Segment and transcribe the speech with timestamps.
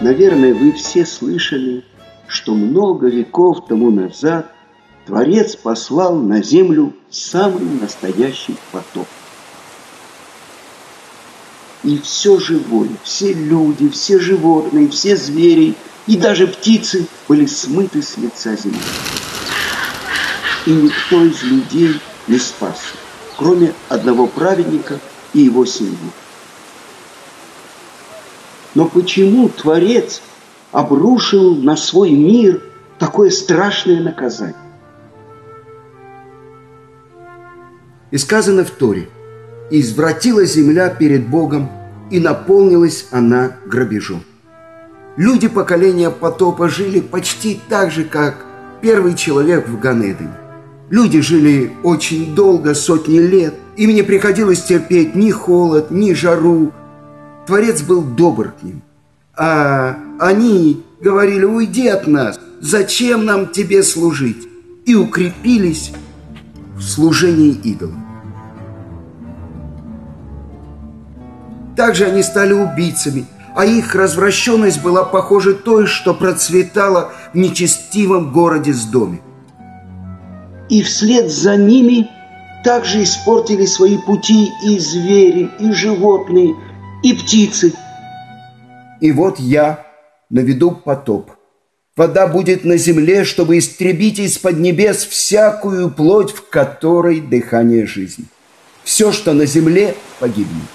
[0.00, 1.82] Наверное, вы все слышали,
[2.28, 4.52] что много веков тому назад
[5.06, 9.06] Творец послал на землю самый настоящий потоп.
[11.82, 15.74] И все живое, все люди, все животные, все звери
[16.06, 18.78] и даже птицы были смыты с лица земли.
[20.66, 22.96] И никто из людей не спасся,
[23.38, 25.00] кроме одного праведника
[25.32, 25.96] и его семьи.
[28.76, 30.20] Но почему Творец
[30.70, 32.62] обрушил на свой мир
[32.98, 34.54] такое страшное наказание?
[38.10, 39.08] И сказано в Торе,
[39.70, 41.70] «И извратила земля перед Богом,
[42.10, 44.22] и наполнилась она грабежом».
[45.16, 48.44] Люди поколения потопа жили почти так же, как
[48.82, 50.36] первый человек в Ганедене.
[50.90, 53.54] Люди жили очень долго, сотни лет.
[53.78, 56.72] Им не приходилось терпеть ни холод, ни жару.
[57.46, 58.82] Творец был добр к ним.
[59.36, 64.48] А они говорили, уйди от нас, зачем нам тебе служить?
[64.86, 65.92] И укрепились
[66.76, 68.04] в служении идолам.
[71.76, 78.74] Также они стали убийцами– а их развращенность была похожа той, что процветала в нечестивом городе
[78.74, 79.22] с доме.
[80.68, 82.06] И вслед за ними
[82.64, 86.54] также испортили свои пути и звери, и животные,
[87.06, 87.72] и птицы.
[89.00, 89.86] И вот я
[90.28, 91.30] наведу потоп.
[91.94, 98.24] Вода будет на земле, чтобы истребить из-под небес всякую плоть, в которой дыхание жизни.
[98.82, 100.66] Все, что на земле, погибнет.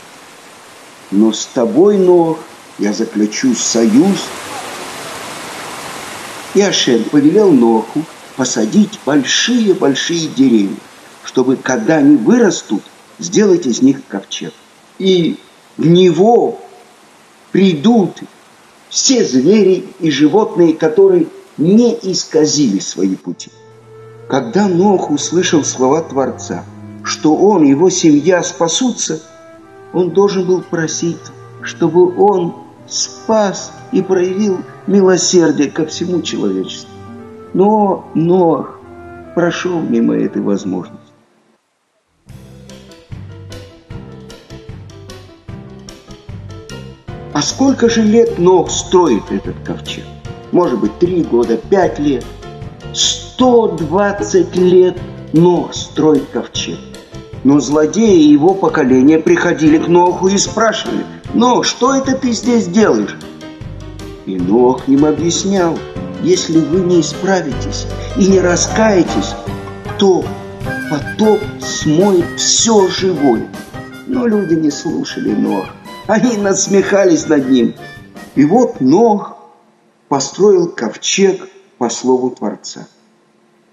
[1.11, 2.39] Но с тобой, Нох,
[2.79, 4.25] я заключу союз.
[6.53, 8.03] И Ашем повелел Ноху
[8.37, 10.77] посадить большие-большие деревья,
[11.25, 12.83] чтобы, когда они вырастут,
[13.19, 14.53] сделать из них ковчег.
[14.97, 15.37] И
[15.81, 16.59] в него
[17.51, 18.19] придут
[18.87, 21.25] все звери и животные, которые
[21.57, 23.49] не исказили свои пути.
[24.29, 26.65] Когда Нох услышал слова Творца,
[27.03, 29.23] что он и его семья спасутся,
[29.91, 31.17] он должен был просить,
[31.63, 32.53] чтобы он
[32.87, 36.91] спас и проявил милосердие ко всему человечеству.
[37.55, 38.79] Но Ноах
[39.33, 41.00] прошел мимо этой возможности.
[47.41, 50.03] А сколько же лет Нох строит этот ковчег?
[50.51, 52.23] Может быть, три года, пять лет.
[52.93, 54.95] 120 лет
[55.33, 56.77] Нох строит ковчег.
[57.43, 61.03] Но злодеи его поколения приходили к Ноху и спрашивали–
[61.33, 63.17] Нох, что это ты здесь делаешь?
[64.27, 65.79] И Нох им объяснял,
[66.21, 67.87] если вы не исправитесь
[68.17, 69.33] и не раскаетесь,
[69.97, 70.23] то
[70.91, 73.47] потоп смоет все живое.
[74.05, 75.65] Но люди не слушали Нох.
[76.07, 77.75] Они насмехались над ним.
[78.35, 79.37] И вот Нох
[80.09, 81.47] построил ковчег
[81.77, 82.87] по слову Творца.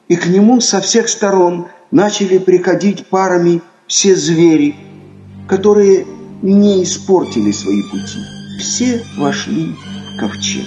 [0.09, 4.77] И к нему со всех сторон начали приходить парами все звери,
[5.49, 6.07] которые
[6.43, 8.19] не испортили свои пути.
[8.61, 10.65] Все вошли в ковчег.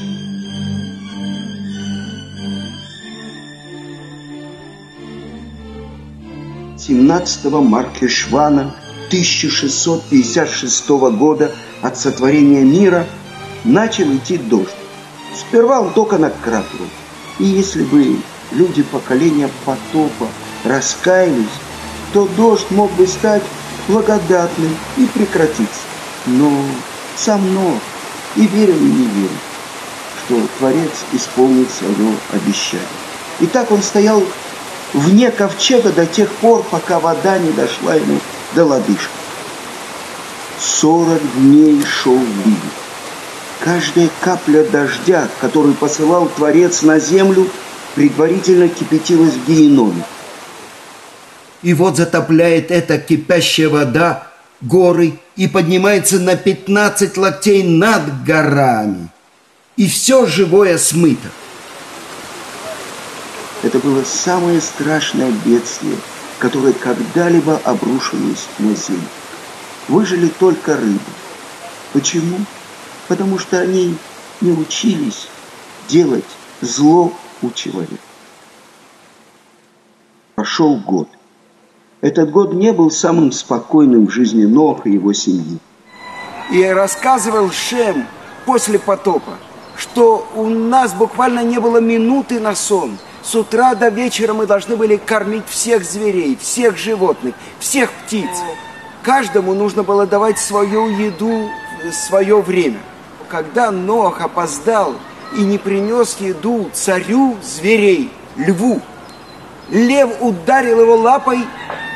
[6.77, 8.75] Семнадцатого Маркешвана
[9.11, 11.51] 1656 года
[11.81, 13.05] от сотворения мира
[13.65, 14.69] начал идти дождь.
[15.37, 16.89] Сперва он только над кратером.
[17.37, 18.15] И если бы
[18.51, 20.29] люди поколения потопа
[20.63, 21.43] раскаялись,
[22.13, 23.43] то дождь мог бы стать
[23.89, 25.81] благодатным и прекратится.
[26.27, 26.49] Но
[27.17, 27.79] сам Нох
[28.37, 29.29] и верил, и не верил,
[30.23, 32.87] что Творец исполнит свое обещание.
[33.41, 34.23] И так он стоял
[34.93, 38.20] вне ковчега до тех пор, пока вода не дошла ему
[38.55, 39.09] до лодыжки.
[40.59, 42.57] Сорок дней шел ливень.
[43.63, 47.47] Каждая капля дождя, которую посылал Творец на землю,
[47.95, 50.03] предварительно кипятилась в геноме.
[51.61, 54.27] И вот затопляет эта кипящая вода
[54.61, 59.09] горы и поднимается на 15 локтей над горами.
[59.77, 61.29] И все живое смыто.
[63.63, 65.95] Это было самое страшное бедствие,
[66.41, 69.03] которое когда-либо обрушилось на землю.
[69.87, 70.99] Выжили только рыбы.
[71.93, 72.37] Почему?
[73.07, 73.95] Потому что они
[74.41, 75.27] не учились
[75.87, 76.25] делать
[76.61, 78.01] зло у человека.
[80.33, 81.07] Пошел год.
[82.01, 85.59] Этот год не был самым спокойным в жизни Ноха и его семьи.
[86.51, 88.07] И рассказывал Шем
[88.47, 89.37] после потопа,
[89.77, 92.97] что у нас буквально не было минуты на сон.
[93.23, 98.29] С утра до вечера мы должны были кормить всех зверей, всех животных, всех птиц.
[99.03, 101.49] Каждому нужно было давать свою еду,
[101.91, 102.79] свое время.
[103.31, 104.95] когда Нох опоздал
[105.37, 108.81] и не принес еду царю зверей, льву,
[109.69, 111.45] лев ударил его лапой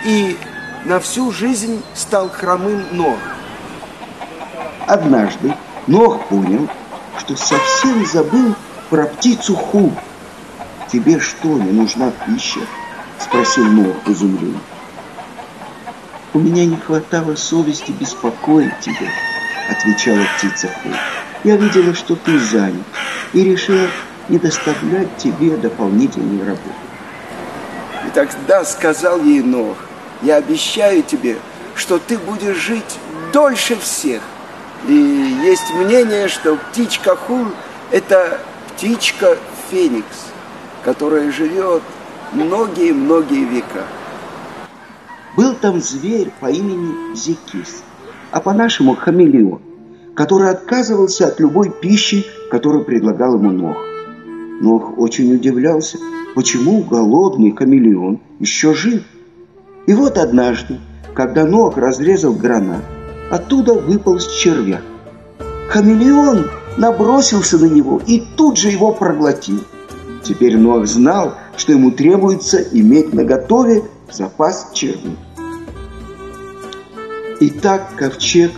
[0.06, 0.38] и
[0.86, 3.20] на всю жизнь стал хромым Нох.
[4.88, 5.54] Однажды
[5.88, 6.70] Нох понял,
[7.20, 8.56] что совсем забыл
[8.90, 9.92] про птицу Ху.
[10.96, 12.62] «Тебе что, не нужна пища?»–
[13.20, 14.58] спросил Нох в изумлении.
[16.34, 19.10] «У меня не хватало совести беспокоить тебя»,–
[19.70, 20.90] отвечала птица Ху.
[21.44, 22.86] «Я видела, что ты занят,
[23.34, 23.90] и решила
[24.30, 26.64] не доставлять тебе дополнительной работы».
[28.08, 29.76] И тогда сказал ей Нох,
[30.22, 31.40] «Я обещаю тебе,
[31.76, 33.00] что ты будешь жить
[33.34, 34.22] дольше всех».
[34.88, 37.48] И есть мнение, что птичка Ху–
[37.92, 38.40] это
[38.70, 39.38] птичка
[39.70, 40.32] Феникс,
[40.86, 41.82] которая живет
[42.32, 43.86] многие-многие века.
[45.36, 47.84] Был там зверь по имени Зикис,
[48.32, 49.62] а по-нашему хамелеон,
[50.16, 53.78] который отказывался от любой пищи, которую предлагал ему Нох.
[54.62, 55.98] Нох очень удивлялся,
[56.36, 59.02] почему голодный хамелеон еще жив.
[59.88, 60.80] И вот однажды,
[61.16, 62.84] когда Нох разрезал гранат,
[63.32, 64.84] оттуда выпал червяк.
[65.70, 66.46] Хамелеон
[66.78, 69.62] набросился на него и тут же его проглотил.
[70.26, 75.16] Теперь Нох знал, что ему требуется иметь наготове запас червей.
[77.40, 78.52] И так ковчег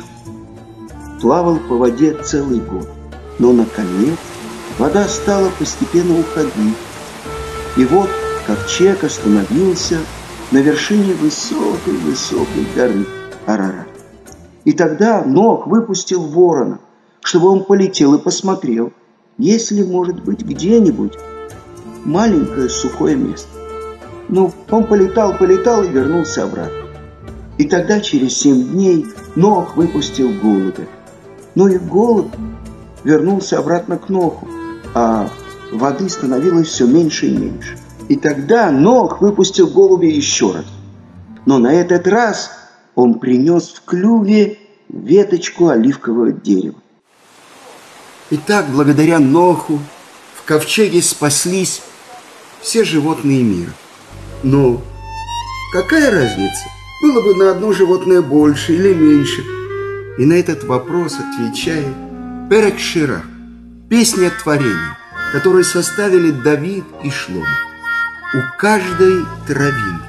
[1.19, 2.87] плавал по воде целый год.
[3.37, 4.17] Но, наконец,
[4.79, 6.77] вода стала постепенно уходить.
[7.75, 8.09] И вот
[8.45, 9.97] ковчег остановился
[10.51, 13.05] на вершине высокой-высокой горы
[13.45, 13.87] Арарат.
[14.63, 16.79] И тогда Ног выпустил ворона,
[17.23, 18.93] чтобы он полетел и посмотрел,
[19.37, 21.13] есть ли, может быть, где-нибудь
[22.07, 23.49] маленькое сухое место.
[24.29, 26.87] Ну, он полетал, полетал и вернулся обратно.
[27.57, 29.05] И тогда через семь дней
[29.35, 30.87] Нох выпустил голубя.
[31.53, 32.33] Но и голубь
[33.03, 34.47] вернулся обратно к Ноху,
[34.93, 35.29] а
[35.71, 37.77] воды становилось все меньше и меньше.
[38.09, 40.65] И тогда Нох выпустил голубя еще раз.
[41.45, 42.51] Но на этот раз
[42.95, 46.75] он принес в клюве веточку оливкового дерева.
[48.29, 49.79] И так, благодаря Ноху,
[50.35, 51.81] в ковчеге спаслись
[52.67, 53.71] все животные мира.
[54.43, 54.83] Но
[55.71, 56.65] какая разница?
[57.01, 59.41] Было бы на одно животное больше или меньше.
[60.17, 61.95] И на этот вопрос отвечает
[62.49, 63.23] Перек Шира,
[63.89, 64.97] песня творения,
[65.31, 67.45] которую составили Давид и Шлом.
[68.33, 70.03] У каждой травинки,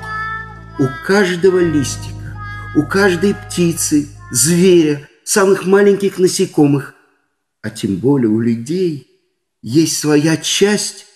[0.81, 2.37] у каждого листика,
[2.75, 6.97] у каждой птицы, зверя, самых маленьких насекомых,
[7.63, 9.07] а тем более у людей,
[9.63, 11.07] есть своя часть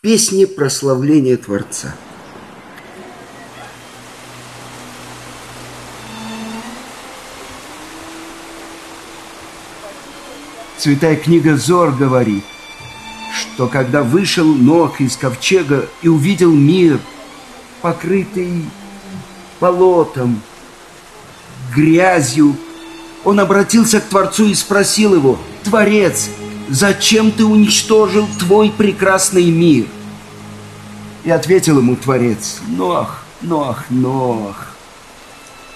[0.00, 1.94] в песне прославления Творца–
[10.78, 12.42] Святая книга Зор говорит,
[13.38, 16.98] что когда вышел Ног из ковчега и увидел мир,
[17.82, 18.64] покрытый
[19.60, 20.40] болотом,
[21.76, 22.56] грязью,
[23.22, 26.30] он обратился к Творцу и спросил его, «Творец,
[26.70, 29.86] зачем ты уничтожил твой прекрасный мир?»
[31.24, 34.70] И ответил ему Творец, «Нох, Нох, Нох,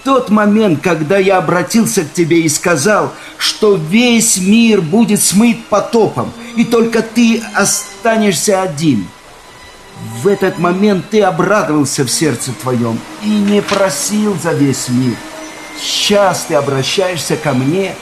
[0.04, 6.30] тот момент, когда я обратился к тебе и сказал, что весь мир будет смыт потопом,
[6.56, 9.06] и только ты останешься один.
[10.22, 15.16] В этот момент ты обрадовался в сердце твоем и не просил за весь мир.
[15.80, 17.94] Сейчас ты обращаешься ко мне.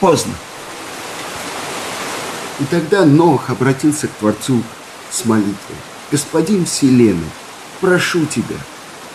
[0.00, 0.32] Поздно.
[2.60, 4.62] И тогда Нох обратился к Творцу
[5.10, 5.76] с молитвой.
[6.10, 7.30] «Господин Вселенной,
[7.80, 8.56] прошу тебя,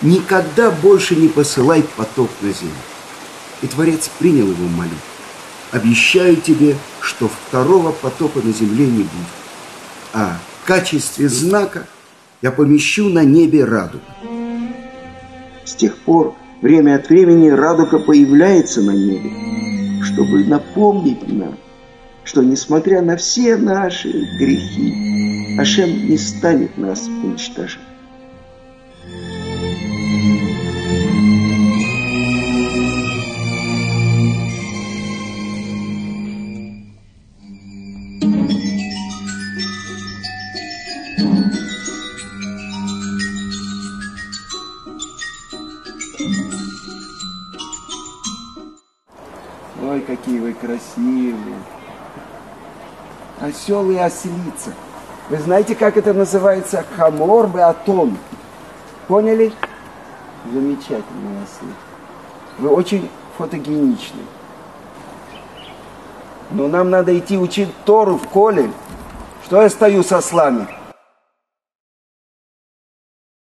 [0.02, 2.74] никогда больше не посылай потоп на землю.
[3.62, 4.98] И Творец принял его молитву.
[5.72, 9.38] Обещаю тебе, что второго потопа на земле не будет.
[10.14, 11.86] А в качестве знака
[12.42, 14.04] я помещу на небе радугу.
[15.66, 19.32] С тех пор время от времени радуга появляется на небе,
[20.04, 21.58] чтобы напомнить нам,
[22.28, 27.80] что несмотря на все наши грехи, Ашем не станет нас уничтожать.
[49.82, 51.77] Ой, какие вы красивые.
[53.48, 54.74] Осел и ослица.
[55.30, 56.84] Вы знаете, как это называется?
[56.96, 58.18] Хамор беатон.
[59.08, 59.54] Поняли?
[60.52, 61.70] Замечательные ослы.
[62.58, 64.22] Вы очень фотогеничны.
[66.52, 68.72] Но нам надо идти учить Тору в коле.
[69.46, 70.68] Что я стою со слами?